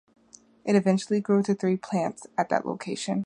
[0.65, 3.19] It eventually grew to three plants at that location.